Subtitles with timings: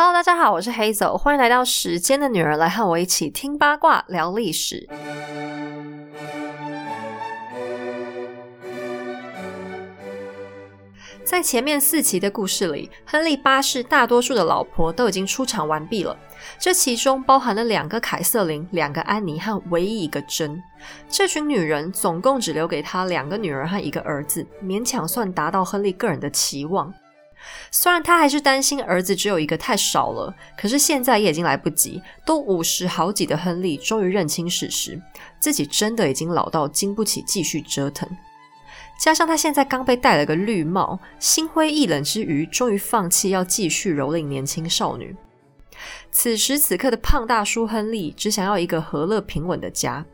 [0.00, 4.88] Hello，大家好，我是 Hazel，欢迎来到时间的女儿，来和我一起听八卦、聊历史。
[11.24, 16.16] 在前面四期的故事里，亨利八世大多数的老婆都已经出场完毕了，
[16.60, 20.62] 这其中包含了两个凯瑟琳、两个安妮和唯一一个珍。
[21.08, 26.94] 这群女人总共只留给他两个女儿和一个儿子，勉强算达到亨利个人的期望。
[27.70, 32.02] 虽然他还是担心儿子只有一个太少了，可是现在也已经来不及。
[32.24, 35.00] 都五十好几的亨利终于认清事实，
[35.38, 38.08] 自己真的已经老到经不起继续折腾。
[39.00, 45.14] 加上他现在刚被戴了个绿帽，心灰意冷之余，终于放弃要继续蹂躏年轻少女。
[46.10, 50.04] 此时此刻的胖大叔亨利只想要一个和乐平稳的家。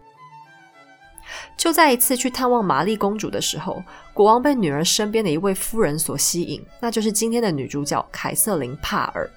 [1.57, 9.31] 就在一次去探望玛丽公主的时候，国王被女儿身边的一位夫人所吸引，那就是今天的女主角凯瑟琳·帕尔。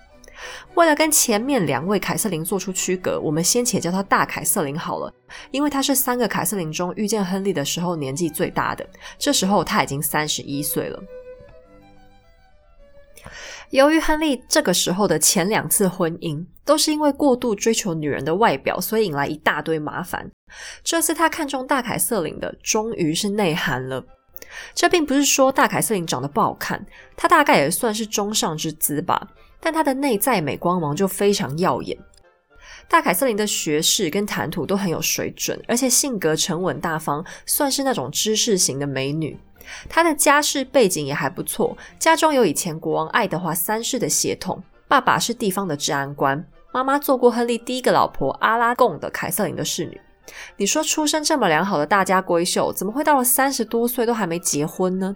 [0.76, 5.12] 为了跟前面两位凯瑟琳做出区隔，我们先且叫她大凯瑟琳好了，
[5.50, 8.88] 因为她是三个凯瑟琳中遇见亨利的时候年纪最大的，
[9.18, 11.02] 这时候她已经三十一岁了。
[13.72, 20.30] 由于亨利这个时候的前两次婚姻都是因为过度追求女人的外表，所以引来一大堆麻烦。
[20.84, 24.04] 这次他看中大凯瑟琳的，终于是内涵了。
[24.74, 29.28] 这并不是说大凯瑟琳长得不好看，她大概也算是中上之姿吧，
[29.60, 31.98] 但她的内在美光芒就非常耀眼。
[32.88, 39.38] 大凯瑟琳的学识跟谈吐都很有水准，而且性格沉稳大方，算是那种知识型的美女。
[39.90, 50.00] 她的家世背景也还不错，家中有以前国王爱德华三世的血统，爸爸是地方的治安官，妈妈做过亨利第一个老婆阿拉贡的凯瑟琳的侍女。
[50.58, 55.16] 你说出身这么良好的大家闺秀，怎么会到了三十多岁都还没结婚呢？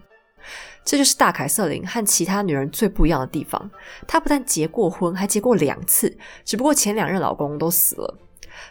[0.84, 3.70] 这就是大凯瑟琳和其他女人最不一样的地方。
[4.08, 8.18] 她不但结过婚，还结过两次，只不过前两任老公都死了。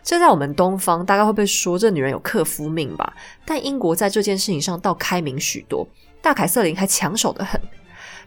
[0.03, 5.87] 这在我们东方大概会被说这女人有克夫命吧，但英国在这件事情上倒开明许多。
[6.21, 7.61] 大凯瑟琳还抢手的很。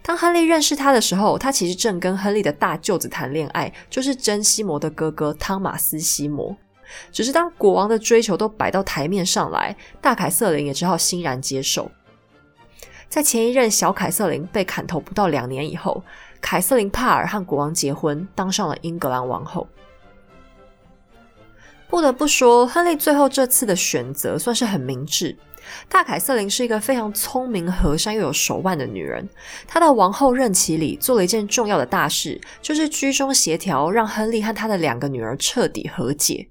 [0.01, 6.55] 当亨利认识她的时候，她其实正跟亨利的大舅子谈恋爱，就是珍西摩的哥哥汤马斯西摩。
[7.11, 11.91] 只是当国王的追求都摆到台面上来，大凯瑟琳也只好欣然接受。
[13.09, 16.03] 在前一任小凯瑟琳被砍头不到两年以后，
[16.41, 19.67] 凯瑟琳帕尔和国王结婚，当上了英格兰王后。
[21.87, 25.37] 不得不说，亨利最后这次的选择算是很明智。
[25.87, 29.29] 大凯瑟琳是一个非常聪明、和善又有手腕的女人。
[29.67, 36.49] 她的王后任期里做了一件重要的大事，就是居中协调，让亨利和他的两个女儿彻底和解。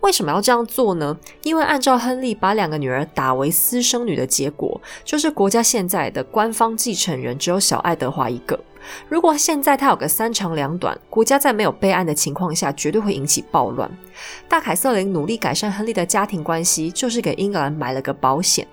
[0.00, 1.16] 为什么要这样做呢？
[1.42, 8.58] 因为按照亨利把两个女儿打为私生女的结果，就是国家现在的官方继承人只有小爱德华一个。
[9.08, 13.90] 如果现在他有个三长两短，国家在没有备案的情况下，绝对会引起暴乱。
[14.48, 18.66] 大凯瑟琳努力改善亨利的家庭关系，就是给英格兰买了个保险。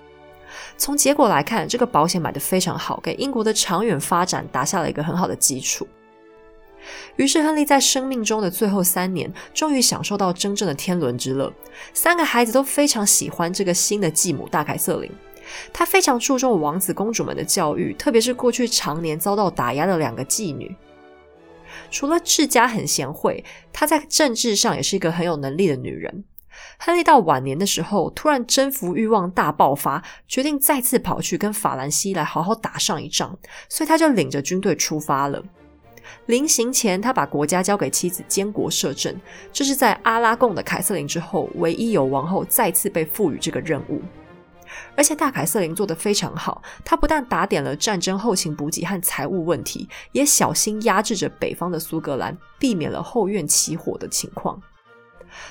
[0.78, 5.86] 从结果来看，这个保险买的非常好，给英国的长远发展打下了一个很好的基础。
[7.16, 11.52] 于是，亨利在生命中的最后三年，终于享受到真正的天伦之乐。
[11.92, 15.10] 三个孩子都非常喜欢这个新的继母大凯瑟琳，
[15.72, 20.74] 他非常注重王子公主们的教育，特别是过去常年遭到打压的两个妓女。
[21.90, 26.24] 除了治家很贤惠，她在政治上也是一个很有能力的女人。
[26.78, 35.42] 亨利到晚年的时候，突然征服欲望大爆发，决定再次跑去跟法兰西来好好打上一仗，所以他就领着军队出发了。
[36.26, 39.14] 临行前，他把国家交给妻子监国摄政，
[39.52, 44.00] 这是在阿拉贡的凯瑟琳之后，唯一有王后再次被赋予这个任务。
[44.96, 54.60] 而且大凯瑟琳做得非常好，她不但打点了战争后勤补给和财务问题，也小心压制着北方的苏格兰，避免了后院起火的情况。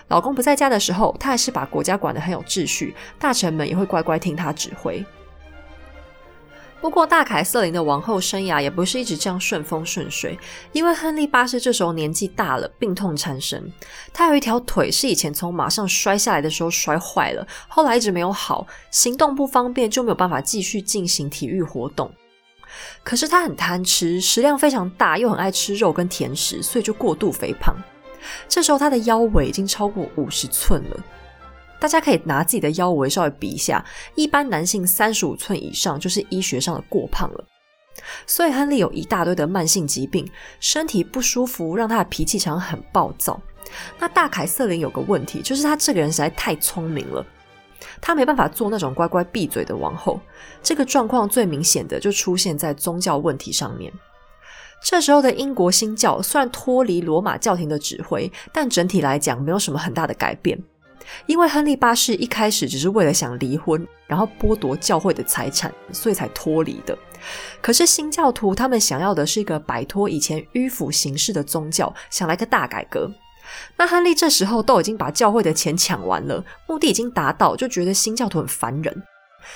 [0.10, 5.04] 老公不在家的时候，她还是把国家管得很有秩序，大臣们也会乖乖听她指挥。
[6.82, 10.38] 不过，大凯瑟琳的王后生涯也不是一直这样顺风顺水，
[10.72, 13.72] 因为亨利八世这时候年纪大了，病痛缠身。
[14.14, 22.14] 他有一条腿是以前从马上摔下来的时候摔坏了，后来一直没有好，行动不方便，就没有办法继续进行体育活动。
[23.04, 27.76] 可是他很贪吃，食量非常大，又很爱吃肉跟甜食，所以就过度肥胖。
[28.48, 30.98] 这时候他的腰围已经超过五十寸了。
[31.86, 33.86] 大家可以拿自己的腰围稍微比一下，
[34.16, 37.46] 一般男性三十五寸以上就是医学上的过胖了。
[38.26, 40.28] 所以亨利有一大堆的慢性疾病，
[40.60, 43.40] 身体不舒服，让他的脾气常常很暴躁。
[44.00, 47.24] 那大凯瑟琳有个问题，就是他这个人实在太聪明了，
[48.02, 50.20] 他没办法做那种乖乖闭嘴的王后。
[50.64, 53.94] 这个状况最明显的就出现在宗教问题上面。
[54.84, 60.60] 这时候的英国新教虽然脱离罗马教廷的指挥，但整体来讲没有什么很大的改变。
[61.26, 66.98] 因为亨利八世一开始只是为了想离婚，然后剥夺教会的财产，所以才脱离的。
[67.62, 73.12] 可是新教徒他们想要的是一个摆脱以前迂腐形式的宗教，想来个大改革。
[73.78, 79.04] 那亨利这时候都已经把教会的钱抢完了，目的已经达到，就觉得新教徒很烦人。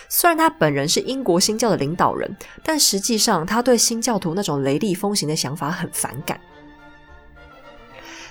[0.07, 6.39] 虽然他本人是英国新教的领导人，但实际上他对新教徒那种雷厉风行的想法很反感。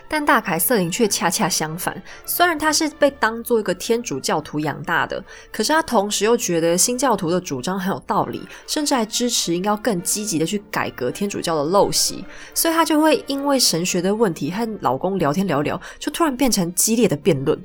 [0.09, 5.23] 但大凯瑟琳却恰恰相反，虽然他是被当做一个天主教徒养大的，
[5.53, 12.25] 可是他同时又觉得新教徒的主张很有道理，甚至还支持应该更积极的去改革天主教的陋习，
[12.55, 17.63] 所以他就会因为神学的问题和老公聊天聊聊，就突然变成激烈的辩论。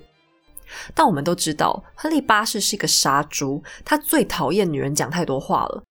[0.94, 5.84] 但我们都知道，亨利八世是一个杀猪，他最讨厌女人讲太多话了。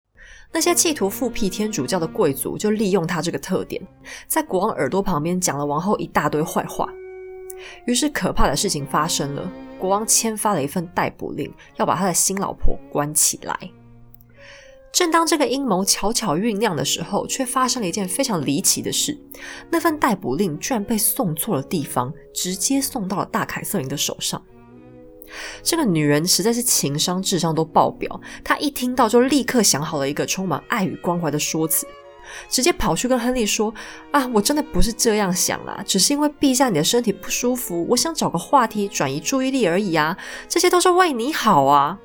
[0.54, 3.82] 那些企图复辟天主教的贵族就利用他这个特点，
[4.28, 6.88] 在国王耳朵旁边讲了王后一大堆坏话。
[7.86, 13.58] 于是可怕的事情发生了，国王签发了一份逮捕令，要把他的新老婆关起来。
[14.92, 19.18] 正当这个阴谋悄悄酝酿的时候，却发生了一件非常离奇的事：
[19.70, 24.44] 那份逮捕令居然被送错了地方，直接送到了大凯瑟琳的手上。
[25.64, 28.20] 这个女人实在是情商、智商都爆表。
[28.44, 31.86] 她一听到就立刻想好了一个充满爱与关怀的说辞，
[32.50, 33.74] 直接跑去跟亨利说
[34.12, 40.18] ：“啊，我真的不是这样想啦，只是因为陛下你的身体不舒服，我想找个话题转移注意力而已啊，
[40.48, 41.98] 这些都是为你好啊。”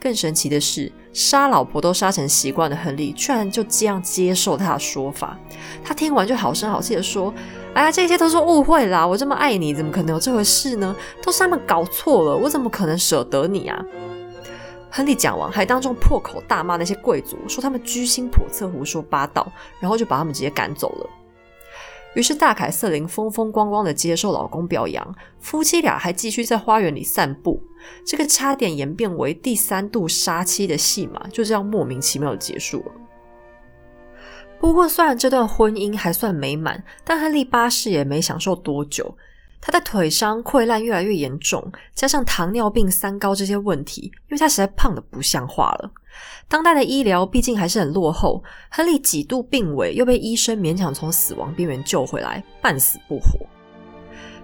[0.00, 5.38] 更神奇的是，杀老婆都杀成习惯的亨利，居然就这样接受他的说法。
[5.84, 7.32] 他听完就好声好气的说。
[7.72, 9.06] 哎呀，这些都是误会啦！
[9.06, 10.92] 我这么爱你，怎么可能有这回事呢？
[11.22, 13.80] 都是他们搞错了，我怎么可能舍得你啊？
[14.90, 19.46] 亨利讲完，还当众破口大骂那些贵族，说他们居心叵测、胡说八道，
[19.78, 21.10] 然后就把他们直接赶走了。
[22.14, 27.62] 于是大凯瑟琳风风光光的接受老公表扬，夫妻俩还继续在花园里散步。
[28.04, 32.92] 这个差点演变为第三度杀妻的戏码，就这样莫名其妙的结束了。
[34.58, 39.16] 不过，虽然这段婚姻还算美满，但亨利八世也没享受多久。
[39.62, 45.90] 他的腿伤溃烂越来越严重，加上糖尿病、三高这些问题，因为他实在胖的不像话了。
[46.48, 53.38] 当代的医疗毕竟还是很落后，亨利几度病危，又被医生勉强从死亡边缘救回来，半死不活。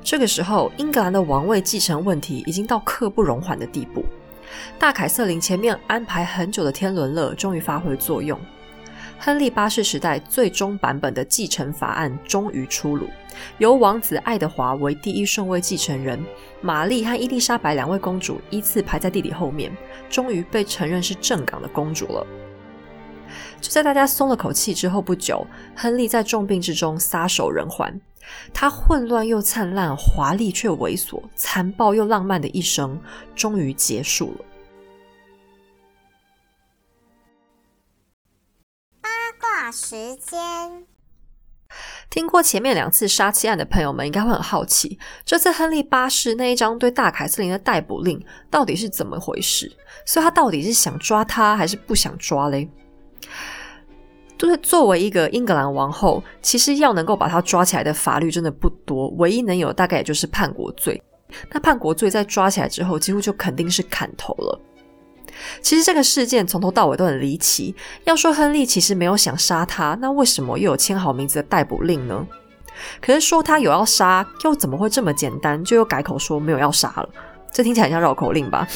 [0.02, 4.04] 这个时候，英格兰的王位继承问题已经到刻不容缓的地步。
[4.78, 8.38] 大凯瑟琳前面安排很久的天伦乐终于发挥作用。
[9.18, 13.08] 亨利八世时代最终版本的继承法案终于出炉，
[13.58, 16.22] 由王子爱德华为第一顺位继承人，
[16.60, 19.74] 玛丽和伊丽莎白两位公主依次排在弟弟后面，
[20.08, 22.26] 终于被承认是正港的公主了。
[23.60, 28.00] 就在大家松了口气之后不久，亨利在重病之中撒手人寰，
[28.52, 33.00] 他混乱又灿烂、华丽却猥琐、残暴又浪漫的一生
[33.34, 34.44] 终于结束了。
[39.70, 40.84] 时间。
[42.08, 49.70] 听过前面两次杀妻案的朋友们，应该会很好奇，这次亨利八世那一张对大凯瑟琳的逮捕令到底是怎么回事？
[50.04, 52.68] 所以他到底是想抓他，还是不想抓嘞？
[54.38, 61.02] 就是作为一个英格兰王后，其实要能够把他抓起来的法律真的不多，唯一能有大概也就是叛国罪。
[61.50, 64.60] 那叛国罪在抓起来之后，几乎就肯定是砍头了。
[65.60, 67.74] 其实这个事件从头到尾都很离奇。
[68.04, 72.26] 要说亨利其实没有想杀他，那为什么又有签好名字的逮捕令呢？
[73.00, 77.08] 可是说他有要杀，又怎么会这么简单就又改口说没有要杀了？
[77.50, 78.66] 这听起来很像绕口令吧？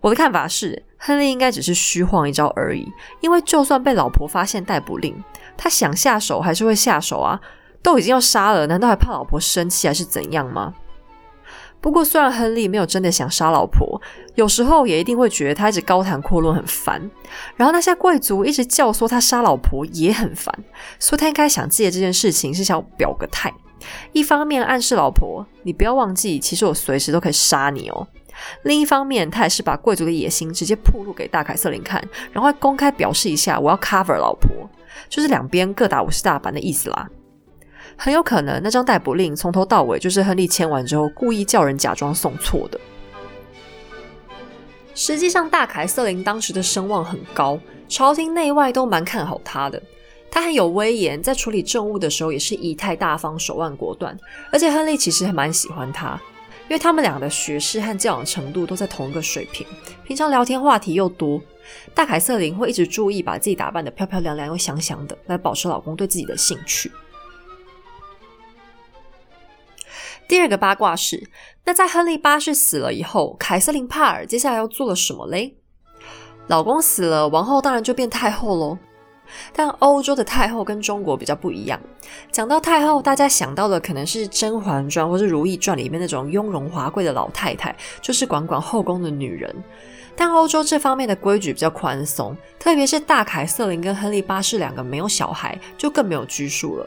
[0.00, 2.86] 我的看法是，亨利应该只是虚晃一招而已。
[3.20, 5.22] 因为就算被老婆发现逮捕令，
[5.56, 7.40] 他想下手还是会下手啊。
[7.80, 10.74] 都已经要杀了，难道还怕老婆生气还是怎样吗？
[11.80, 14.00] 不过，虽然亨利没有真的想杀老婆，
[14.34, 17.10] 有时候也一定会觉得他一直高谈阔论很烦。
[17.56, 20.52] 然后那些贵族一直教唆他杀老婆也很烦，
[20.98, 23.52] 所以他应该想借这件事情是想表个态。
[24.12, 28.06] 一方面暗示老婆，你不要忘记，其实我随时都可以杀你哦。
[28.64, 34.68] 另一方面，他也是把贵族的野心直接暴露给大凯瑟琳看，然后公开表示一下我要 cover 老婆，
[35.08, 37.08] 就是两边各打五十大板的意思啦。
[38.00, 42.78] 很有可能那张逮捕令从头到尾就是亨利签完之后故意叫人假装送错的。
[44.94, 49.82] 实际上，大凯瑟琳当时的声望很高，朝廷内外都蛮看好他的。
[50.30, 54.16] 他很有威严，在处理政务的时候也是仪态大方、手腕果断。
[54.52, 56.20] 而且亨利其实还蛮喜欢他，
[56.68, 59.66] 因为他们俩的学识和教养程度都在同一个水平，
[60.04, 61.40] 平常聊天话题又多。
[61.94, 66.90] 大凯瑟琳会一直注意把自己打扮的漂漂亮亮又香香的，来保持老公对自己的兴趣。
[70.28, 71.26] 第二个八卦是，
[71.64, 75.56] 那在亨利八世死了以后，凯瑟琳帕尔接下来又做了什么嘞？
[76.48, 78.78] 老公死了，王后当然就变太后喽。
[79.54, 81.80] 但欧洲的太后跟中国比较不一样。
[82.30, 89.54] 讲到太后，大家想到的可能是《甄嬛传》或是《如懿传》里面那种雍容华贵的老太太，就是管管后宫的女人。
[90.14, 96.86] 但欧洲这方面的规矩比较宽松，特别是大凯瑟琳跟亨利八世两个没有小孩，就更没有拘束了。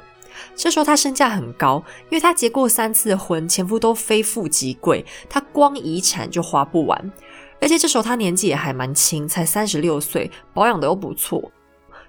[0.55, 7.11] 这时候她身价很高，因为她结过三次婚，前夫都非富即贵，她光遗产就花不完。
[7.59, 11.51] 而且这时候她年纪也还蛮轻，才三十六岁，保养的又不错。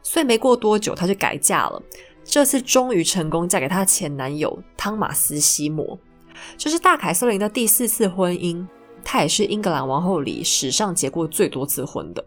[0.02, 1.82] 所以没过多久，她就改嫁了。
[2.24, 5.98] 这次终于成功嫁给她前男友汤马斯·西摩，
[6.56, 8.66] 这是大凯瑟琳的第四次婚姻。
[9.04, 12.24] 她也是英格兰王后里史上结过最多次婚的。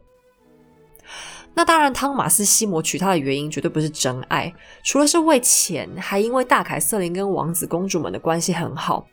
[1.56, 9.08] 那当然，汤马斯·西摩娶她的原因绝对不是真爱，除了是为钱，还因为大凯瑟琳跟王子公主们的关系很好。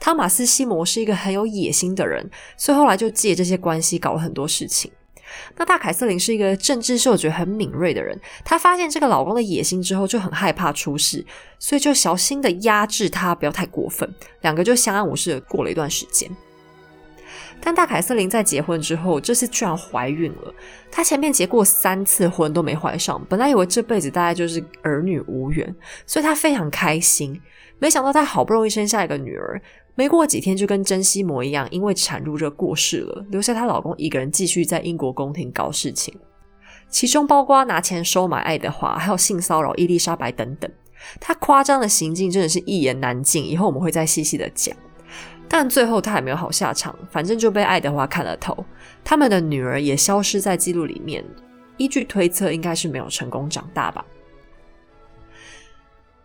[0.00, 4.90] 汤马斯·西摩是一个很有野心的人，所以后来就借这些关系搞了很多事情。
[5.56, 11.24] 那大凯瑟琳是一个政治嗅觉很敏锐的人，她发现这个老公的野心之后，就很害怕出事，
[11.58, 14.14] 所以就小心的压制他，不要太过分。
[14.40, 16.30] 两个就相安无事的过了一段时间。
[17.64, 20.52] 但大凯瑟琳在结婚之后，这次居然怀孕了。
[20.90, 25.72] 她前面结过三次婚都没怀上，本来以为这辈子大概就是儿女无缘，
[26.04, 27.40] 所以她非常开心。
[27.78, 29.62] 没想到她好不容易生下一个女儿。
[29.94, 36.12] 没过几天，就跟珍西摩一样，因为产褥热过世了，留下她老公一个人继续在英国宫廷搞事情，
[36.88, 40.68] 其中包括拿钱收买爱德华，还有性骚扰伊丽莎白等等。
[41.20, 44.74] 她夸张的行径真的是一言难尽，以后我们会再细细的讲。
[45.54, 48.64] 但最后他也没有好下场，反正就被爱德华砍了头，
[49.04, 51.22] 他们的女儿也消失在记录里面。
[51.76, 54.02] 依据推测，应该是没有成功长大吧。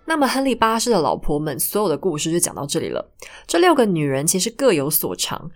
[0.05, 3.05] 那么，亨利八世的老婆们所有的故事就讲到这里了。
[3.45, 5.51] 这六个女人其实各有所长。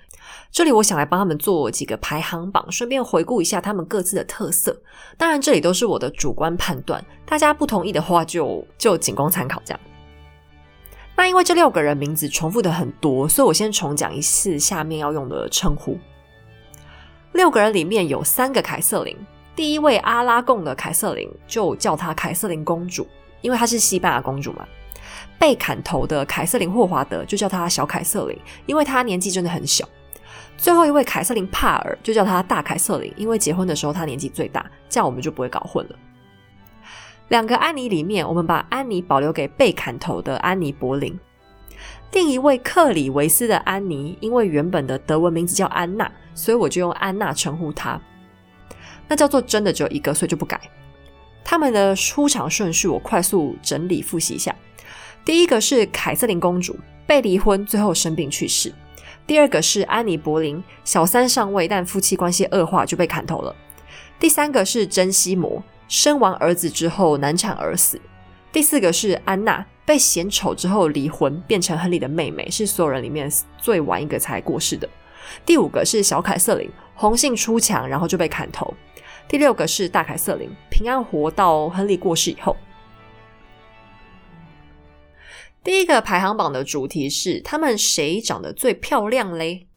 [0.52, 4.78] 这里我想来帮他们做几个排行榜，顺便回顾一下他们各自的特色。
[5.18, 9.62] 当然，这里都是我的主观判断，大家不同意的话就就仅供参考。
[9.64, 9.80] 这样。
[11.16, 15.98] 那因为这六个人名字重复的很多，所以我先重讲一次下面要用的称呼。
[17.34, 19.16] 六个人里面有三个凯瑟琳，
[19.56, 23.08] 第一位阿拉贡的凯瑟琳就叫她凯瑟琳公主。
[23.42, 24.64] 因为她是西班牙公主嘛，
[25.40, 28.38] 被砍头的凯瑟琳霍华德就叫她小凯瑟琳，
[28.68, 29.84] 因为她年纪真的很小。
[30.58, 35.96] 最后一位凯瑟琳帕尔就叫她大凯瑟琳，因为结婚的时候她年纪最大，这样我们就不会搞混了。
[37.32, 41.18] 两个安妮里面，我们把安妮保留给被砍头的安妮柏林。
[42.12, 47.98] 另一位克里维斯的安妮，因为原本的德文名字叫安娜，所以我就用安娜称呼她。
[49.08, 50.60] 那叫做真的只有一个，所以就不改。
[51.42, 54.54] 他们的出场顺序，我快速整理复习一下。
[55.24, 58.74] 第一个是凯瑟琳公主，被离婚，最后生病去世。
[59.26, 63.56] 第二个是安妮·柏林，小三上位，但夫妻关系恶化，就被砍头了。
[64.20, 68.00] 第三个是珍西摩，生完儿子之后难产而死。
[68.50, 74.88] 第四个是安娜，被嫌丑之后离婚，变成亨利的妹妹，是所有人里面最晚一个才过世的。
[75.46, 78.74] 第五个是小凯瑟琳，红杏出墙，然后就被砍头。
[79.28, 82.56] 第六个是大凯瑟琳，平安活到亨利过世以后。
[85.62, 89.68] 第一个排行榜的主题是他们谁长得最漂亮嘞？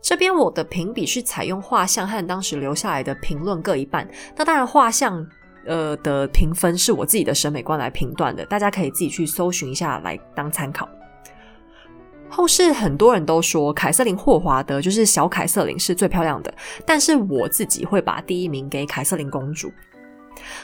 [0.00, 4.08] 这边我的评比是采用画像和当时留下来的评论各一半。
[4.36, 5.26] 那当然画像
[5.66, 10.88] 呃的评分是我自己的审美观来评断的，大家可以自己去搜寻一下来当参考。
[12.30, 19.72] 后世很多人都说凯瑟琳霍华德就是小凯瑟琳是最漂亮的，但是我自己会把第一名给凯瑟琳公主。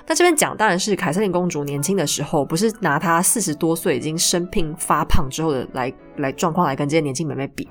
[0.07, 7.69] 那这边讲当然是凯瑟琳公主年轻的时候，不是拿她四十多岁已经生病发胖之后的来来状况来跟这些年轻妹妹比。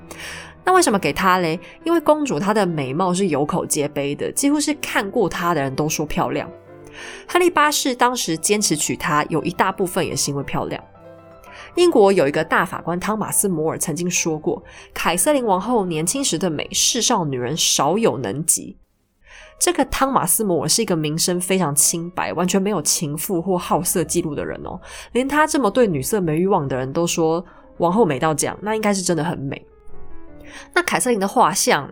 [0.64, 1.58] 那为什么给她嘞？
[1.84, 6.50] 因为公主她的美貌是有口皆碑的，几乎是看过她的人都说漂亮。
[7.28, 10.82] 亨利八世当时坚持娶她，有一大部分也是因为漂亮。
[11.74, 14.62] 英国有一个大法官汤马斯·摩尔曾经说过
[14.94, 18.76] ：“凯瑟琳王后年轻时的美，世上女人少有能及。”
[19.58, 24.80] 这个汤马斯·摩尔是一个名声非常清白、完全没有情妇或好色记录的人哦。
[25.12, 27.44] 连他这么对女色没欲望的人都说
[27.78, 29.64] 王后美到这样，那应该是真的很美。
[30.74, 31.88] 那凯瑟琳的画像。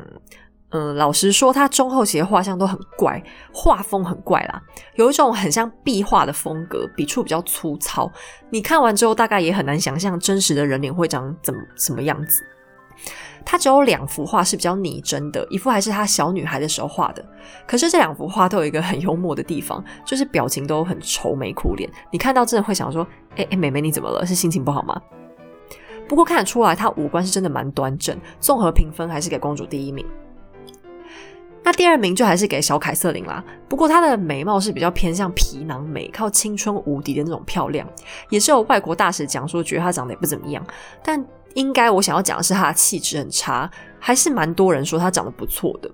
[0.75, 4.59] 嗯，老实说，她中后期的画像都很怪，画风很怪啦，
[4.95, 8.11] 有一种很像壁画的风格，笔触比较粗糙。
[8.49, 12.43] 你看完之后，大概也很难想象真实的人脸会长怎么什么样子。
[13.45, 17.23] 他只有两幅画是比较拟真的，一幅还是他小女孩的时候画的。
[17.67, 21.87] 可是这两幅画都有一个很幽默的地方，就是表情都很愁眉苦脸。
[22.11, 24.25] 你看到真的会想说：“哎哎，妹妹你怎么了？
[24.25, 24.99] 是心情不好吗？”
[26.09, 28.19] 不过看得出来，她五官是真的蛮端正。
[28.39, 30.07] 综合评分还是给公主第一名。
[31.65, 33.43] 那第二名就还是给小凯瑟琳啦。
[33.69, 37.89] 不过她的美貌是比较偏向皮囊美，靠青春无敌的那种漂亮。
[38.29, 40.67] 也是有外国大使讲说，觉得她长得也不怎么样。
[41.05, 45.91] 但应该我想要讲的是她的气质很差，还是蛮多人说她长得不错的。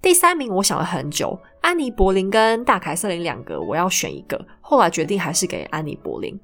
[0.00, 4.40] 第三名我想了很久，安妮·柏林跟大凯瑟琳两个，我要选一个。
[4.60, 6.38] 后来决定还是给安妮·柏林。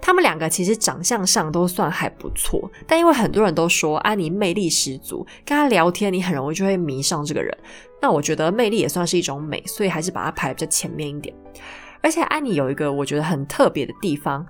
[0.00, 7.56] 他们两个其实长相上都算还不错，但因为很多人都说安妮魅力十足，跟她聊天你很容易就会迷上这个人。
[8.00, 11.34] 那我觉得魅力也算是一种美，所以还是把它排比较前面一点。
[12.00, 14.46] 而且安妮有一个我觉得很特别的地方，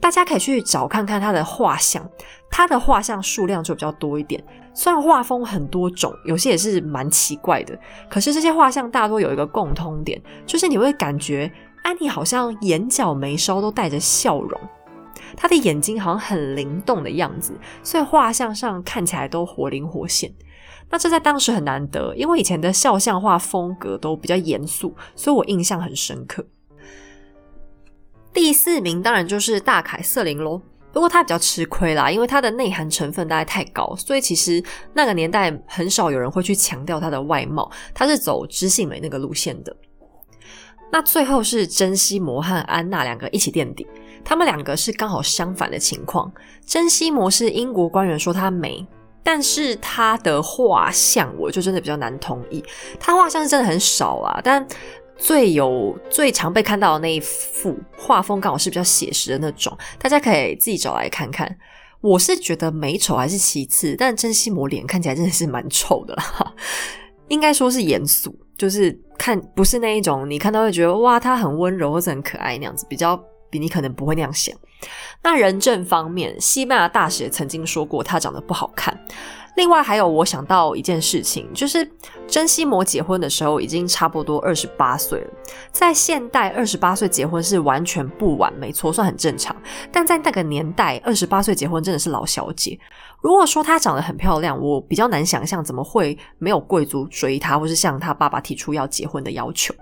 [0.00, 2.04] 大家可以去找看看她的画像，
[2.50, 4.42] 她的画像数量就比较多一点。
[4.74, 7.78] 虽然画风很多种，有些也是蛮奇怪的，
[8.08, 11.50] 可是这些画像大多有一个共通点，就是你会感觉
[11.84, 14.60] 安妮好像眼角眉梢都带着笑容。
[15.42, 20.30] 他的眼睛好像很灵动的样子，所以画像上看起来都活灵活现。
[20.90, 26.44] 那这在当时很难得，因为以前的肖像画风格都比较严肃，所以我印象很深刻。
[28.34, 30.60] 第四名当然就是大凯瑟琳喽，
[30.92, 39.74] 不过他比较吃亏啦，因为他的内涵成分大概太高，所以其实那个年代很少有人会去强调他的外貌，他是走知性美那个路线的。
[40.92, 43.86] 那最后是珍西摩和安娜两个一起垫底。
[44.24, 46.30] 他们两个是刚好相反的情况。
[46.66, 48.86] 珍西摩是英国官员说他美，
[49.22, 52.62] 但是他的画像我就真的比较难同意。
[52.98, 54.64] 他画像是真的很少啊，但
[55.16, 61.58] 最有最常被看到的那一幅画风刚好是比较写实的那种，大家可以自己找来看看。
[62.00, 66.54] 我是觉得美丑还是其次，但珍西摩脸看起来真的是蛮丑的啦，
[67.28, 73.20] 应该说是严肃，就是看不是那一种你看到会觉得哇，他很温柔或者很可爱那样子，比较。
[73.50, 74.56] 比你可能不会那样想。
[75.22, 78.98] 那人证方面，西班牙大使曾经说过他长得不好看。
[79.56, 81.86] 另外还有，我想到一件事情，就是
[82.26, 85.30] 珍西摩结婚的时候已经差不多二十八岁了。
[85.72, 89.54] 在现代，二十八岁结婚是完全不晚，没错，算很正常。
[89.92, 92.78] 但在那个年代，二十八岁结婚真的是老小姐。
[93.20, 99.74] 如果说她长得很漂亮，我比较难想象怎么会没有贵族追她，或是向她爸爸提出要结婚的要求。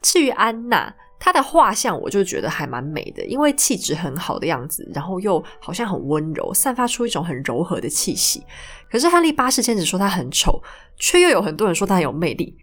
[0.00, 0.94] 至于安娜。
[1.24, 8.44] 她的画像我就觉得还蛮美的，因为气质很好的样子，然后又好像很温柔，散发出一种很柔和的气息。
[8.90, 10.62] 可是亨利八世坚持说她很丑，
[10.98, 12.54] 却又有很多人说她很有魅力。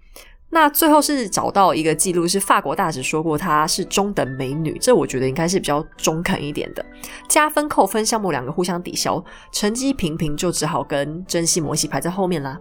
[0.52, 6.86] 那最后是找到一个记录，是法国大使说过她是中等美女，这我觉得应该是比较中肯一点的。
[7.28, 12.60] 加分扣分项目两个互相抵消，成绩平平，就只好跟珍惜摩西排在后面啦。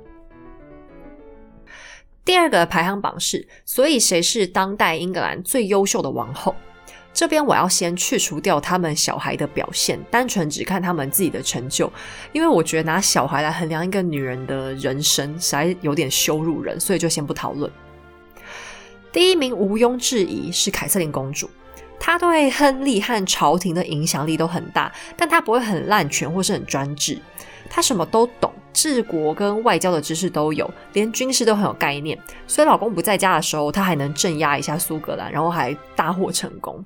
[2.25, 6.55] 第二个排行榜是，所以谁是当代英格兰最优秀的王后？
[7.13, 11.93] 这边我要先去除掉他们小孩的表现，单纯只看他们自己的成就，
[12.33, 17.71] 因为我觉得拿小孩来衡量一个女人的人生，实在有点羞辱人，所以就先不讨论。
[19.13, 21.51] 第一名毋庸置疑是凯瑟琳公主，
[21.99, 27.19] 她对亨利和朝廷的影响力都很大，但她不会很滥权或是很专制，
[27.69, 28.53] 她什么都懂。
[28.73, 32.19] 治国跟外交的知识都有，连军事都很有概念。
[32.47, 36.85] 所以老公不在家的时候，她还能镇压一下苏格兰，然后还大获成功。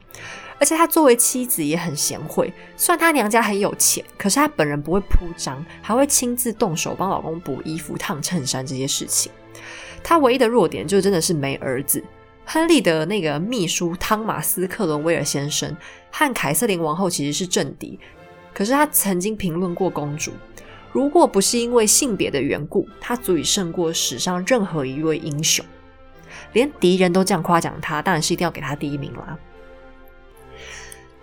[0.58, 9.30] 而且她作为妻子也很贤惠，虽然她娘家很有钱，可是她本人不会铺张，还会亲自动手帮老公补衣服、烫衬衫这些事情。
[10.02, 12.02] 她唯一的弱点就真的是没儿子。
[12.46, 15.74] 亨利的那个秘书汤马斯·克伦威尔先生
[16.10, 17.98] 和凯瑟琳王后其实是政敌，
[18.52, 20.30] 可是他曾经评论过公主。
[20.94, 25.66] 如果不是因为性别的缘故，他足以胜过史上任何一位英雄。
[26.52, 29.36] 连敌人都这样夸奖他，当然是一定要给他第一名啦。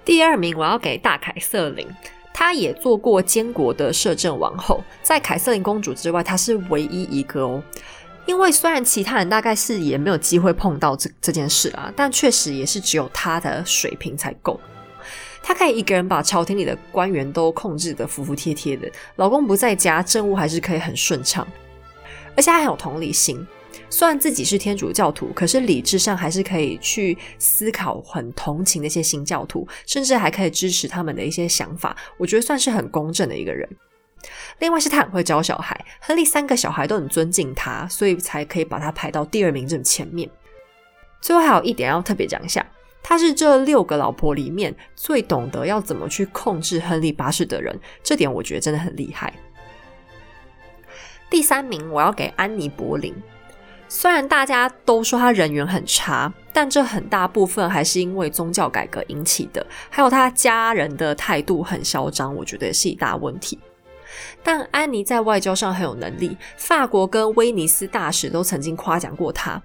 [0.04, 1.88] 第二名我要给大凯瑟琳，
[2.34, 7.64] 她也做过监国的摄政王后，在凯瑟琳公主之外，她是唯一一个哦。
[8.26, 14.60] 因为虽然其他人大概是也没有机会碰到这这件事啊，但确实也是只有她的水平才够。
[15.44, 21.48] 她可以一个人把朝廷里的官员都控制得服服帖帖的，老公不在家，政务还是可以很顺畅，
[22.36, 23.46] 而且还很有同理心。
[23.90, 31.96] 虽然自己是天主教徒，可是理智上还是可以去思考，很同情那些新教徒，甚至还可以支持他们的一些想法。
[32.18, 33.68] 我觉得算是很公正的一个人。
[34.60, 40.30] 另外是他很会教小孩，亨利三个小孩都很尊敬他，所以才可以把他排到第二名这么前面。
[41.20, 42.66] 最后还有一点要特别讲一下。
[43.04, 49.34] 他是这六个老婆里面最懂得要怎么去控制亨利八世的人，这点我觉得真的很厉害。
[51.30, 53.14] 第三名，我要给安妮·柏林。
[53.88, 63.60] 虽然大家都说他人缘很差，但这很大部分还是因为宗教改革引起的，还有他家人的态度很嚣张，我觉得也是一大问题。
[64.44, 69.62] 但安妮在外交上很有能力，法国跟威尼斯大使都曾经夸奖过她。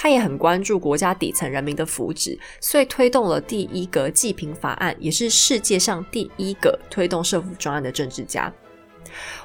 [0.00, 8.52] 他也很关注国家底层人民的福祉，所以推动了第一个济贫法案，也是世界上第一个推动社福专案的政治家。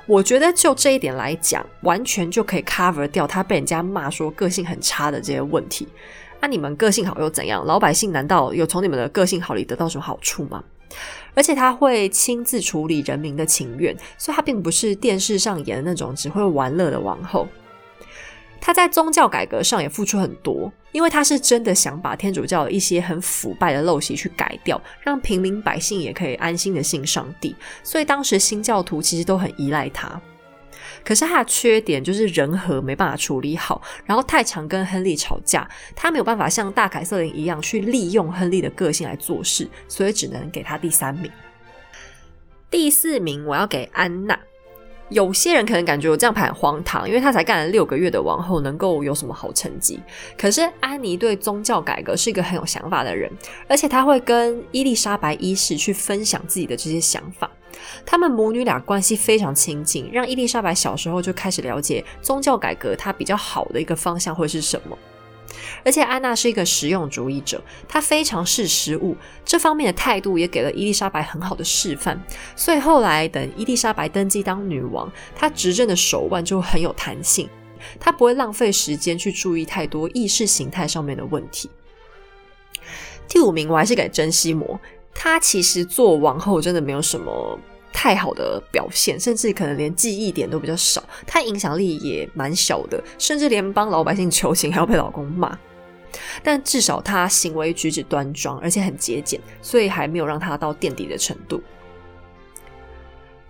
[0.06, 5.88] 我觉得就这一点来讲，完全就可以 cover 掉他被人家骂说个性很差的这些问题。
[6.40, 7.66] 那你们个性好又怎样？
[7.66, 10.64] 老百姓难道有从你们的个性好里得到什么好处吗？
[11.34, 17.48] 而且他会亲自处理人民的情愿，所以他并不是电视上演的那种只会玩乐的王后。
[18.66, 27.54] 他在宗教改革上也付出很多，因为他是真的想把天主教一些很腐败的陋习去改掉，让平民百姓也可以安心的信上帝。
[27.84, 30.20] 所以当时新教徒其实都很依赖他。
[31.04, 41.30] 可是他的缺点就是人和没办法处理好，然后太常跟亨利吵架，他没有办法像大凯瑟琳一样去利用亨利的个性来做事，所以只能给他第三名。
[42.72, 44.40] 第四名我要给安娜。
[45.14, 50.00] 有些人可能感觉我这样排很荒唐，因为他才干了六个月的王后，能够有什么好成绩？
[50.38, 53.32] 可是安妮对宗教改革是一个很有想法的人，
[53.68, 57.50] 而且他会跟伊丽莎白一世去分享自己的这些想法。
[58.06, 64.98] 他们母女俩关系非常亲近，让伊丽莎白小时候就开始了解宗教改革它比较好的一个方向会是什么。
[65.84, 72.22] 而且安娜是一个实用主义者，她非常视实物，这方面的态度也给了伊丽莎白很好的示范。
[72.56, 77.50] 所以后来等伊丽莎白登基当女王，她执政的手腕就很有弹性，
[78.00, 81.70] 她不会浪费时间去注意太多意识形态上面的问题。
[83.28, 84.80] 第五名我还是给珍西摩，
[85.14, 87.60] 她其实做王后真的没有什么。
[87.94, 91.02] 太好的表现，甚至可能连记忆点都比较少。
[91.26, 95.58] 她影响力也蛮小的，甚至连帮老百姓求情还要被老公骂。
[96.44, 101.62] 但至少她行为举止端庄，而且很节俭，所以还没有让她到垫底的程度。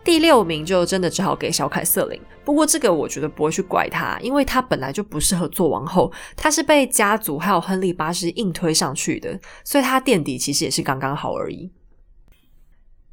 [0.04, 2.20] 第六名就真的只好给小凯瑟琳。
[2.44, 11.72] 不过这个我觉得不会去怪她，因为她本来就不适合做王后，她是被家族还有亨利八世硬推上去的，所以她垫底其实也是刚刚好而已。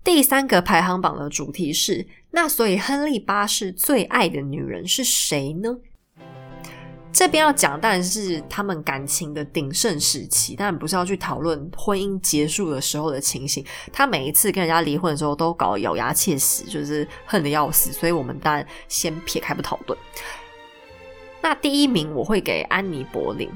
[0.03, 5.77] 第三个排行榜的主题是：那所以亨利八世最爱的女人是谁呢？
[7.13, 13.65] 这边要讲当然是他们感情的鼎盛时期，但不是要去讨论婚姻结束的时候的情形。
[13.93, 17.93] 他每一次跟人家离婚的时候，都搞咬牙切齿，就是恨得要死。
[17.93, 19.99] 所以我们当然先撇开不讨论。
[21.43, 23.51] 那第一名我会给安妮·柏林。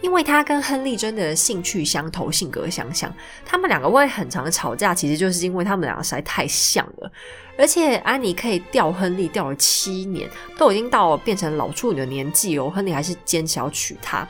[0.00, 3.12] 因为他跟亨利真的兴趣相投，性格相像，
[3.44, 7.10] 他们两个会很常吵架，其实就是因为他们两个实在太像了。
[7.58, 14.26] 而且安妮可以吊亨利吊了七年，都已经到变成老处女的年纪哦，亨利还是坚持要娶她。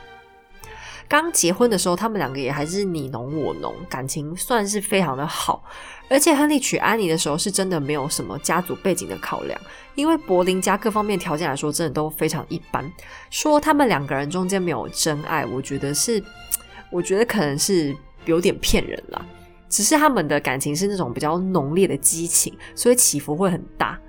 [1.09, 5.63] 刚结婚的时候，他们两个也还是你侬我侬，感情算是非常的好。
[6.07, 9.59] 而且亨利娶安妮的时候，是真的没有什么家族背景的考量，
[9.95, 12.87] 因为柏林家各方面条件来说，真的都非常一般。
[13.31, 16.23] 说他们两个人中间没有真爱，我觉得是，
[16.91, 17.95] 我觉得可能是
[18.25, 19.25] 有点骗人了。
[19.67, 23.99] 只是他们的感情是那种比较浓烈的激情，所以起伏会很大。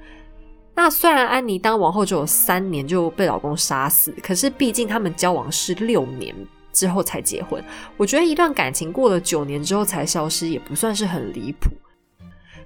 [0.75, 6.35] 那虽然安妮当王后只有三年就被老公杀死，可是毕竟他们交往是六年。
[6.73, 7.63] 之后才结婚，
[7.97, 11.71] 我觉得一段感情过了九年之后才消失，也不算是很离谱。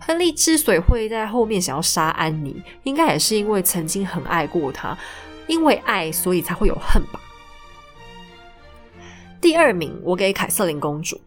[0.01, 4.97] 亨利之所以会在后面想要杀安妮，应该也是因为曾经很爱过她，
[5.47, 7.21] 因为爱，所以才会有恨吧。
[9.40, 11.19] 第二名，我给凯瑟琳公主，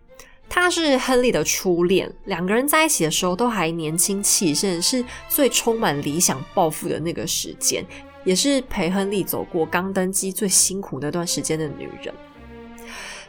[0.47, 7.83] 她是亨利的初恋，两个人在一起的时候都还年轻气盛，是最充满理想抱负的那个时间，
[8.23, 12.13] 也是陪亨利走过刚登基最辛苦那段时间的女人。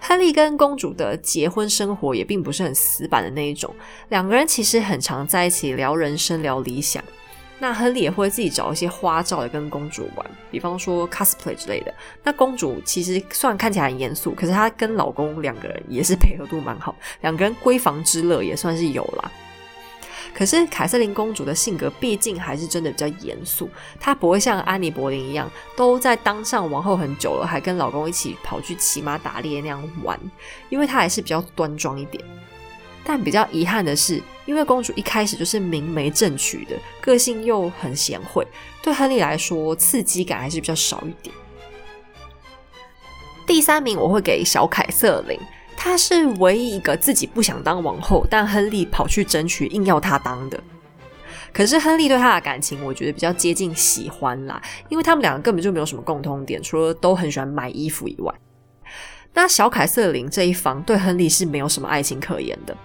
[0.00, 3.74] 亨利跟公主的结婚生活也并不是很死板的那一种，
[4.08, 7.02] 两个人其实很常在一起聊人生、聊理想。
[7.60, 11.92] 那亨利也会自己找一些花招来跟公主玩，比方说 cosplay 之类的。
[12.22, 19.30] 那公主其实算看起来很严肃，可是她跟老公两个人也是配合度蛮好， 两个人闺房之乐也算是有啦。
[20.34, 30.18] 可是凯瑟琳公主的性格毕竟还是真的比较严肃，她不会像安妮·柏林一样，都在当上王后很久了，还跟老公一起跑去骑马打猎那样玩，
[30.68, 32.22] 因为她还是比较端庄一点。
[33.04, 38.46] 但比较遗憾的是，因为公主一开始就是明媒正娶的，个性又很贤惠，
[38.82, 41.34] 对亨利来说刺激感还是比较少一点。
[43.46, 45.40] 第三名我会给小凯瑟琳。
[45.80, 50.60] 她是唯一一个自己不想当王后，但亨利跑去争取，硬要她当的。
[51.52, 58.34] 可是亨利对她的感情，我觉得比较接近喜欢啦，因为他们两个根本就没有什么共通点，除了都很喜欢买衣服以外。
[59.32, 62.76] 那小凯瑟琳这一方对亨利是没有什么爱情可言的。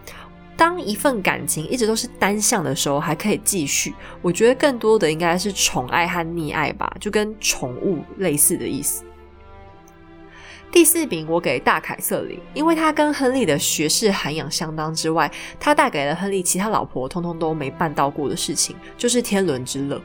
[0.56, 3.91] 当一份感情一直都是单向的时候，还可以继续。
[4.21, 9.03] 我觉得更多的应该是宠爱和溺爱吧，就跟宠物类似的意思。
[10.73, 20.01] 第四名我给大凯瑟琳，因为他跟亨利的学识涵养相当之外，他带给了亨利其他老婆通通都没办到过的事情，就是天伦之乐。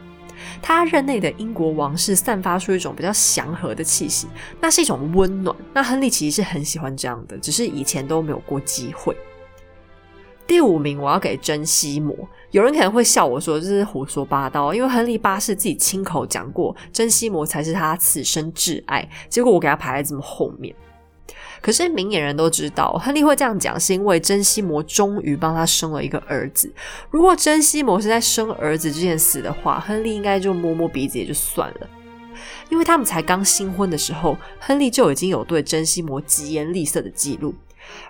[0.60, 4.28] 他任内的英国王室散发出一种比较祥和的气息，
[4.60, 5.56] 那是一种温暖。
[5.72, 9.16] 那亨利其实是很喜欢这样的，只是以前都没有过机会。
[10.48, 12.16] 第五名我要给珍西魔，
[12.52, 20.74] 有人可能会笑我说这是胡说八道，因为亨利八世自己亲口讲过，珍西魔才是他此生挚爱，结果我给他排在这么后面。
[21.60, 26.72] 可是明眼人都知道，亨利会这样讲，是因为珍西魔终于帮他生了一个儿子。
[27.10, 31.88] 如果珍西魔是在生儿子之前死的话，亨利应该就摸摸鼻子也就算了，
[32.70, 37.54] 因为他们才刚新婚的时候，亨利就已经有对珍西魔疾言厉色的记录。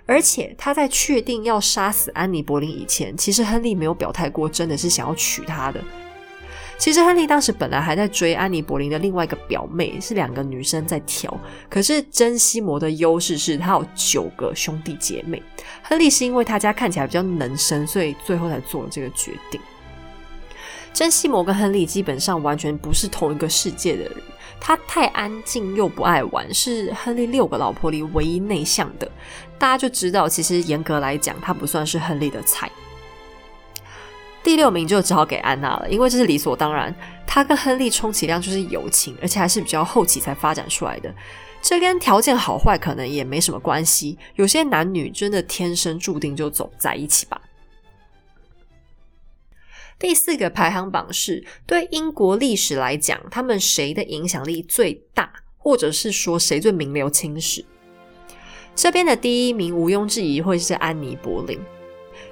[0.05, 5.79] 而且他在确定要杀死安妮·柏林以前，其实亨利没有表态过，真的是想要娶她的。
[6.77, 11.37] 其实亨利当时本来还在追安妮·柏林的另外一个表妹，是两个女生在挑。
[11.69, 15.43] 可是珍西摩的优势是他有九个兄弟姐妹，
[15.83, 19.59] 亨利是因为他家看起来比较能生，所以最后才做了这个决定。
[20.93, 24.13] 珍西摩跟亨利基本上完全不是同一个世界的人。
[24.59, 29.09] 他太安静又不爱玩，是亨利六个老婆里唯一内向的。
[29.57, 32.69] 大家就知道，其实严格来讲，他不算是亨利的菜。
[34.41, 36.93] 第六名就只好给安娜了，因为这是理所当然。
[37.27, 41.13] 他跟亨利充其量就是友情，而且还是比较后期才发展出来的。
[41.61, 44.17] 这跟条件好坏可能也没什么关系。
[44.35, 47.39] 有些男女真的天生注定就走在一起吧。
[49.99, 57.65] 第四个排行榜是对英国历史来讲，他们谁的影响力最大，或者是说谁最名留青史？
[58.73, 61.59] 这边的第一名毋庸置疑会是安妮·柏林。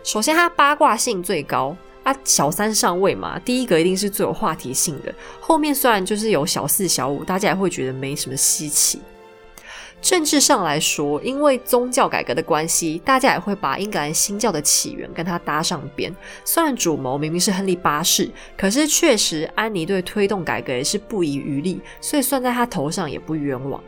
[0.02, 5.14] 首先，她八卦性最高啊，小三上位嘛，第一个一定是最有话题性的。
[5.42, 9.02] 后面虽然就是有小四、小五，大家也会觉得没什么稀奇。
[10.00, 16.16] 政治上来说，因为宗教改革的关系，大家也会把英格兰新教的起源跟他搭上边。
[16.46, 23.84] 虽然主谋明明是亨利八世，可是确实安妮对推动改革也是不遗余力，所以算在他头上也不冤枉。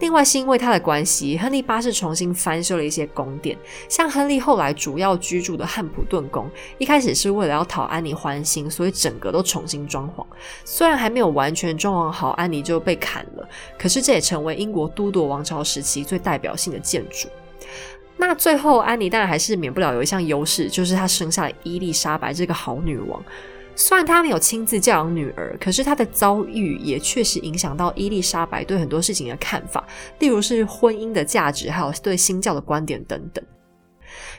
[0.00, 3.56] 另外是因为他的关系，亨利八世重新翻修了一些宫殿，
[3.88, 10.24] 像亨利后来主要居住的汉普顿宫，一开始是为了要讨安妮欢心，所以整个都重新装潢。
[10.64, 17.28] 虽然还没有完全装潢好，安妮就被砍了，可是这也成为英国都铎王朝时期最代表性的建筑。
[18.16, 23.20] 那最后，安妮当然还是免不了有一项优势，就是她生下了伊丽莎白这个好女王。
[23.74, 29.86] 虽然他没有亲自教养女儿，可是他的遭遇也确实影响到伊丽莎白对很多事情的看法，
[30.18, 33.44] 例如是婚姻的价值，还有对新教的观点等等。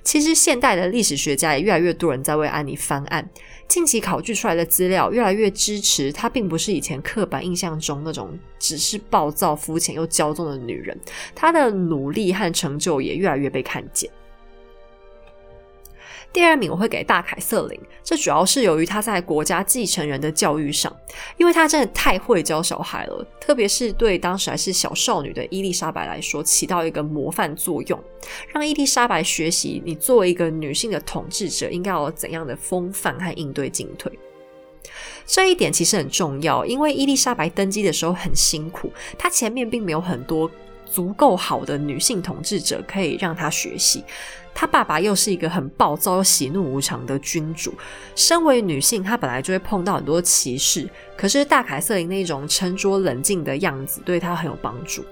[0.04, 3.28] 其实现代的历史学家也越来越多人在为安妮翻案，
[3.68, 10.98] 近期考据出来的资料越来越支持她，并不是以前刻板印象中那种只是暴躁、肤浅又骄纵的女人，
[11.34, 14.10] 她的努力和成就也越来越被看见。
[16.34, 20.92] 第二名我会给大凯瑟琳，这主要是由于她在国家继承人的教育上，
[21.38, 28.04] 因为她真的太会教小孩了，特别是对当时还是小少女的伊丽莎白来说，起到一个模范作用，
[28.52, 34.12] 让伊丽莎白学习你作为一个女性的统治者应该有怎样的风范和应对进退。
[35.26, 40.50] 这一点其实很重要，因为伊丽莎白登基的时候很辛苦，她前面并没有很多。
[40.94, 44.04] 足够好的女性统治者可以让她学习。
[44.54, 47.74] 她爸爸又是一个很暴躁喜怒无常的君主。
[48.16, 50.88] 身为女性，她本来就会碰到很多歧视。
[51.18, 55.04] 可是大凯瑟琳那种沉着冷静的样子，对她很有帮助。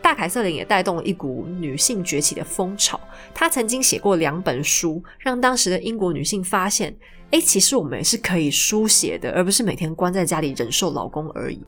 [0.00, 3.00] 大凯瑟琳也带动了一股女性崛起的风潮。
[3.34, 6.94] 她曾经写过两本书，让当时的英国女性发现：
[7.32, 11.60] 哎，其实我们是可以书写的，而不是每天关在家里忍受老公而已。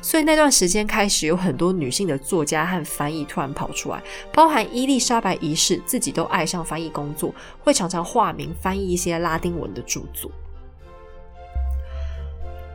[0.00, 10.30] 所以那段时间开始，有很多女性的作家和翻译突然跑出来，包含伊丽莎白一世自己都爱上翻译工作，会常常化名翻译一些拉丁文的著作。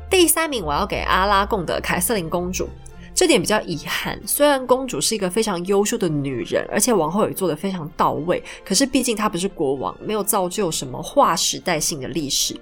[0.10, 2.68] 第三名，我要给阿拉贡的凯瑟琳公主。
[3.14, 4.20] 这点比较遗憾。
[4.26, 12.60] 虽然公主是一个非常优秀的女人，而且王后也做得非常到位，可是毕竟她不是国王，没有造就什么划时代性的历史。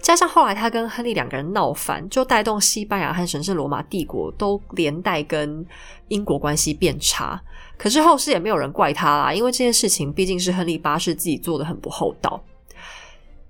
[0.00, 5.64] 加上后来他跟亨利两个人闹翻，就带动西班牙和神圣罗马帝国都连带跟
[6.08, 7.40] 英国关系变差。
[7.76, 12.42] 可是后世也没有人怪他啦，因为这件事情毕竟是亨利八世自己做的很不厚道。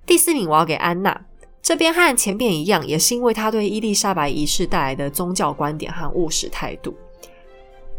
[0.06, 1.20] 第四名我要给安娜，
[1.62, 6.94] 这边和前边一样，也是因为他对伊丽莎白一世带来的宗教观点和务实态度。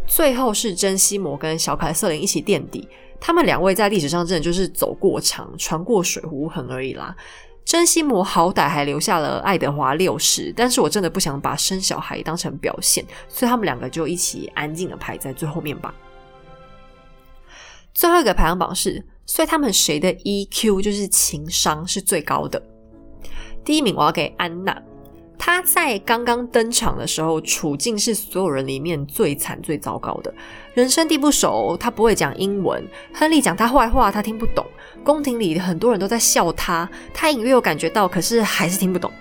[0.07, 2.87] 最后是珍西摩跟小凯瑟琳一起垫底，
[3.19, 7.15] 他们两位在历史上真的就是走过场，船过水无痕而已啦。
[7.63, 15.93] 珍西摩好歹还留下了爱德华六世，但是我真的不想把生小孩当成表现，所以他们两个就一起安静的排在最后面吧。
[17.93, 22.61] 最后一个排行榜是，所以他们谁的 EQ 就是情商是最高的？
[23.63, 24.81] 第一名我要给安娜，
[25.43, 30.31] 他在刚刚登场的时候，处境是所有人里面最惨最糟糕的，
[30.75, 34.63] 人生地不熟，他不会讲英文，亨利讲他坏话，他听不懂，
[35.03, 39.11] 宫廷里很多人都在笑他，他隐约有感觉到，可是还是听不懂。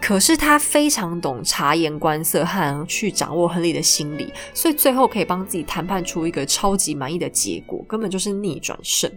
[0.00, 9.08] 可是他非常懂察言观色和去掌握亨利的心理，所以最后可以帮自己谈判出一个超级满意的结果，根本就是逆转胜。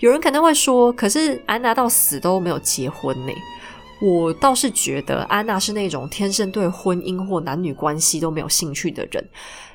[0.00, 3.32] 有人可能会说，可是安娜到死都没有结婚呢。
[4.00, 9.26] 我倒是觉得安娜是那种天生对婚姻或男女关系都没有兴趣的人，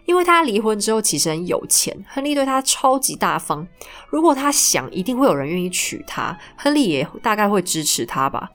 [0.05, 3.67] 因为她离婚之后其实很有钱，亨利对她超级大方。
[4.10, 8.49] 如果她想，一定会有人愿意娶她，亨利也大概会支持她吧。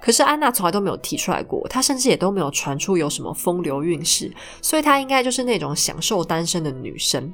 [0.00, 7.32] 可是安娜从来都没有提出来过，她甚至也都没有传出有什么风流韵事，所以她应该就是那种享受单身的女生。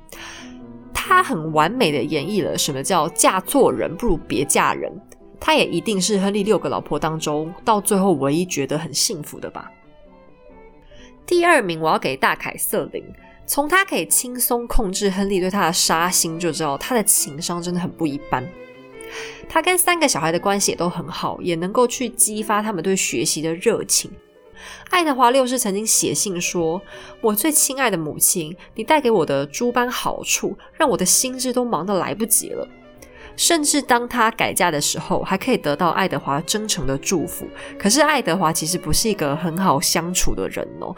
[0.93, 4.93] 她很完美的演绎了什么叫嫁错人不如别嫁人，
[5.41, 9.71] 她也一定是亨利六个老婆当中到最后唯一觉得很幸福的吧。
[11.27, 13.05] 第二名我要给大凯瑟琳，
[13.47, 18.47] 从她可以轻松控制亨利对她的杀心就知道她的情商真的很不一般。
[19.49, 24.11] 他跟三个小孩的关系也都很好，也能够去激发他们对学习的热情。
[24.91, 26.83] 爱德华六世曾经写信说
[27.23, 32.69] ：“我最亲爱的母亲，你带给我的诸般好处，让我的心智都忙得来不及了。”
[33.39, 37.47] 甚至当他改嫁的时候，还可以得到爱德华真诚的祝福。
[37.79, 40.95] 可是爱德华其实不是一个很好相处的人哦。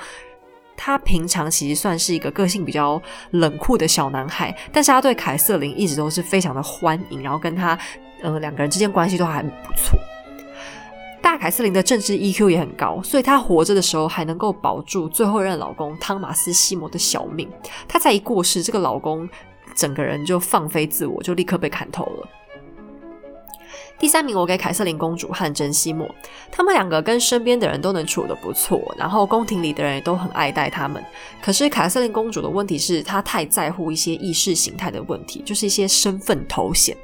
[0.74, 3.00] 他平常其实算是一个个性比较
[3.32, 7.78] 冷酷的小男孩，但是他对凯瑟琳一直都是非常的欢迎，然后跟他，
[8.22, 10.00] 呃，两个人之间关系都还不错。
[11.20, 17.46] 大凯瑟琳的政治 EQ 也很高，所以她活着的时候还能够保住最后一任老公汤马斯西摩的小命。
[17.86, 19.28] 她才一过世，这个老公
[19.74, 22.28] 整个人就放飞自我，就立刻被砍头了。
[23.98, 26.08] 第三名，我给凯瑟琳公主和珍西莫，
[26.50, 31.04] 他们两个跟身边的人都能处得不错，然后宫廷里的人也都很爱戴他们。
[31.42, 36.96] 可是凯瑟琳公主的问题是，她太在乎一些意识形态的问题，就是一些身份头衔，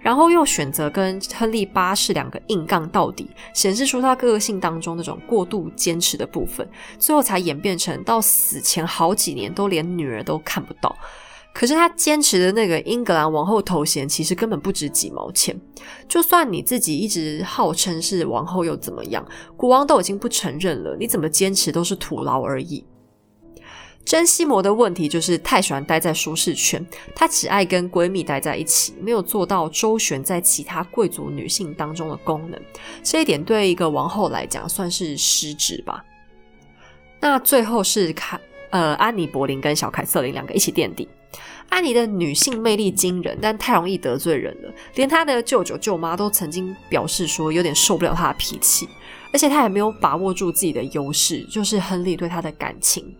[0.00, 10.96] 然后又选择跟亨利八世两个硬杠到底，显示出她个性当中那种过度坚持的部分，最后才演变成到死前好几年都连女儿都看不到。
[11.54, 15.58] 可是他坚持的那个英格兰王后头衔，其实根本不值几毛钱。
[16.08, 19.26] 就算你自己一直号称是王后，又怎么样？
[19.56, 22.84] 国王都已经不承认了，你怎么坚持都是徒劳而已。
[24.04, 26.84] 珍西摩的问题就是太喜欢待在舒适圈，
[27.14, 32.60] 她只爱跟闺蜜待在一起，没有做到周旋在其他贵族女性当中的功能。
[33.04, 36.04] 这一点对一个王后来讲算是失职吧。
[37.20, 41.08] 那最后是凯呃安妮·柏林跟小凯瑟琳两个一起垫底。
[41.72, 44.70] 安妮的女性魅力惊人，但太容易得罪人了。
[44.94, 48.86] 连她的舅舅舅妈都曾经表示说，有点受不了她的脾气。
[49.32, 53.16] 而且她也没有把握住自己的优势，就是亨利对她的感情。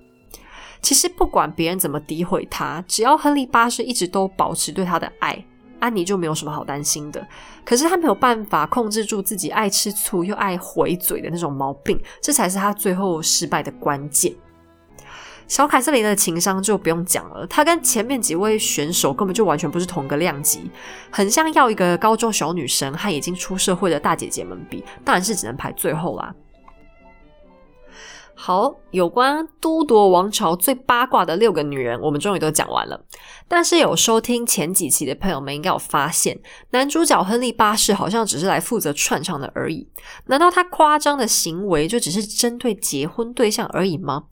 [0.82, 5.42] 其实不管别人怎么诋毁她，只要亨利八世一直都保持对她的爱，
[5.80, 7.26] 安妮就没有什么好担心的。
[7.64, 14.30] 可是她没有办法控制住自己爱吃醋又爱回嘴的那种毛病，这才是她最后失败的关键。
[15.48, 20.70] 小凯瑟琳的情商就不用讲了，她跟前面几位选手根本就完全不是同个量级，
[21.10, 26.34] 很像要一个高中小女生和已经出社会的大姐姐们比，当然是只能排最后啦。
[28.34, 33.04] 好，有关都铎王朝最八卦的六个女人，我们终于都讲完了。
[33.46, 39.86] 但是有收听前几期的朋友们应该有发现，男主角亨利八世好像只是来负责串场的而已。
[40.26, 44.24] 难道他夸张的行为就只是针对结婚对象而已吗？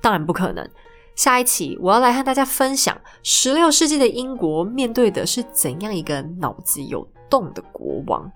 [0.00, 0.68] 当然不可能。
[1.16, 8.30] 下一期我要来和大家分享，十六世纪的英国面对的是怎样一个脑子有洞的国王。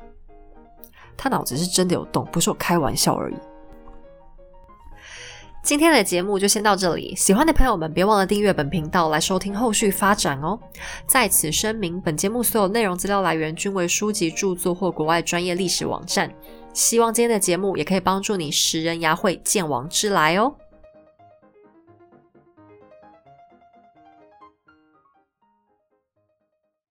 [1.16, 3.34] 他脑子是真的有洞，不是我开玩笑而已。
[5.62, 10.58] 今天的节目就先到这里，喜欢的朋友们别忘了订阅本频道来收听后续发展哦。
[11.06, 16.34] 在此声明，本节目所有内容资料来源均为书籍著作或国外专业历史网站。
[16.72, 20.52] 希望今天的节目也可以帮助你识人牙慧，见往知来哦。